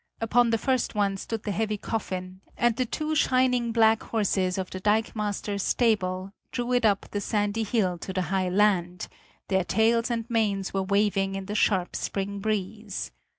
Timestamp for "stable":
5.61-6.33